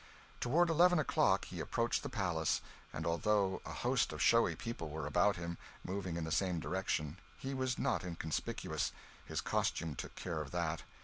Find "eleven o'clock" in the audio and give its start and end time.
0.71-1.45